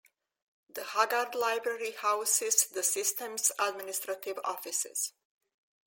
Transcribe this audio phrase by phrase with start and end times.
[0.67, 5.13] The Haggard Library houses the system's administrative offices.